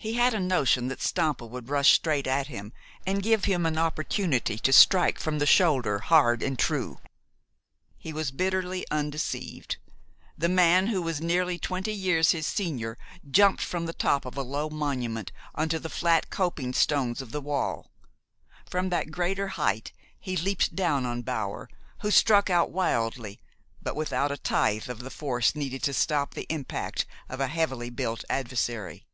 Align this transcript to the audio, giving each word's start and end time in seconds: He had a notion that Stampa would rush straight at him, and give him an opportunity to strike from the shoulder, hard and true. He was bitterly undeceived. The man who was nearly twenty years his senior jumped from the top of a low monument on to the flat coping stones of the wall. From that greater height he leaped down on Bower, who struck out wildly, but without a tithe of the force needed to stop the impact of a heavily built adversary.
He 0.00 0.12
had 0.14 0.32
a 0.32 0.38
notion 0.38 0.86
that 0.86 1.02
Stampa 1.02 1.44
would 1.44 1.68
rush 1.68 1.90
straight 1.94 2.28
at 2.28 2.46
him, 2.46 2.72
and 3.04 3.20
give 3.20 3.46
him 3.46 3.66
an 3.66 3.76
opportunity 3.76 4.56
to 4.56 4.72
strike 4.72 5.18
from 5.18 5.40
the 5.40 5.44
shoulder, 5.44 5.98
hard 5.98 6.40
and 6.40 6.56
true. 6.56 7.00
He 7.96 8.12
was 8.12 8.30
bitterly 8.30 8.86
undeceived. 8.92 9.76
The 10.36 10.48
man 10.48 10.86
who 10.86 11.02
was 11.02 11.20
nearly 11.20 11.58
twenty 11.58 11.92
years 11.92 12.30
his 12.30 12.46
senior 12.46 12.96
jumped 13.28 13.60
from 13.60 13.86
the 13.86 13.92
top 13.92 14.24
of 14.24 14.36
a 14.36 14.42
low 14.42 14.70
monument 14.70 15.32
on 15.56 15.68
to 15.70 15.80
the 15.80 15.88
flat 15.90 16.30
coping 16.30 16.72
stones 16.74 17.20
of 17.20 17.32
the 17.32 17.40
wall. 17.40 17.90
From 18.70 18.90
that 18.90 19.10
greater 19.10 19.48
height 19.48 19.90
he 20.20 20.36
leaped 20.36 20.76
down 20.76 21.06
on 21.06 21.22
Bower, 21.22 21.68
who 22.02 22.12
struck 22.12 22.48
out 22.48 22.70
wildly, 22.70 23.40
but 23.82 23.96
without 23.96 24.30
a 24.30 24.36
tithe 24.38 24.88
of 24.88 25.00
the 25.00 25.10
force 25.10 25.56
needed 25.56 25.82
to 25.82 25.92
stop 25.92 26.34
the 26.34 26.46
impact 26.50 27.04
of 27.28 27.40
a 27.40 27.48
heavily 27.48 27.90
built 27.90 28.24
adversary. 28.30 29.04